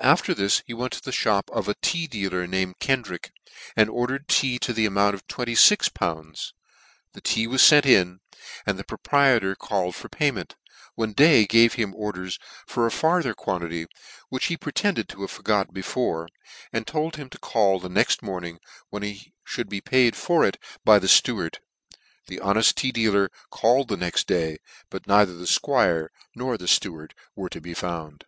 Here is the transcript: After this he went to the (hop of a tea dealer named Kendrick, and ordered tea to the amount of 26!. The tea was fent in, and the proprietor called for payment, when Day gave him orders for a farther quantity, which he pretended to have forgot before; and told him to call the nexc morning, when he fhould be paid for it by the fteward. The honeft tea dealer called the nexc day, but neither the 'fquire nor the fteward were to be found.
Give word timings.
After 0.00 0.32
this 0.32 0.62
he 0.66 0.72
went 0.72 0.94
to 0.94 1.02
the 1.02 1.12
(hop 1.14 1.50
of 1.50 1.68
a 1.68 1.74
tea 1.82 2.06
dealer 2.06 2.46
named 2.46 2.78
Kendrick, 2.78 3.32
and 3.76 3.90
ordered 3.90 4.26
tea 4.26 4.58
to 4.60 4.72
the 4.72 4.86
amount 4.86 5.14
of 5.14 5.26
26!. 5.26 5.90
The 5.98 7.20
tea 7.22 7.46
was 7.46 7.60
fent 7.68 7.84
in, 7.84 8.20
and 8.64 8.78
the 8.78 8.82
proprietor 8.82 9.54
called 9.54 9.94
for 9.94 10.08
payment, 10.08 10.56
when 10.94 11.12
Day 11.12 11.44
gave 11.44 11.74
him 11.74 11.94
orders 11.94 12.38
for 12.66 12.86
a 12.86 12.90
farther 12.90 13.34
quantity, 13.34 13.84
which 14.30 14.46
he 14.46 14.56
pretended 14.56 15.06
to 15.10 15.20
have 15.20 15.30
forgot 15.30 15.74
before; 15.74 16.28
and 16.72 16.86
told 16.86 17.16
him 17.16 17.28
to 17.28 17.38
call 17.38 17.78
the 17.78 17.90
nexc 17.90 18.22
morning, 18.22 18.58
when 18.88 19.02
he 19.02 19.34
fhould 19.46 19.68
be 19.68 19.82
paid 19.82 20.16
for 20.16 20.46
it 20.46 20.56
by 20.82 20.98
the 20.98 21.08
fteward. 21.08 21.56
The 22.26 22.38
honeft 22.38 22.76
tea 22.76 22.90
dealer 22.90 23.28
called 23.50 23.88
the 23.88 23.96
nexc 23.96 24.24
day, 24.24 24.60
but 24.88 25.06
neither 25.06 25.34
the 25.34 25.44
'fquire 25.44 26.08
nor 26.34 26.56
the 26.56 26.64
fteward 26.64 27.10
were 27.36 27.50
to 27.50 27.60
be 27.60 27.74
found. 27.74 28.24